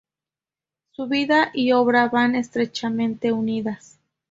[0.93, 3.99] Su vida y obra van estrechamente unidas.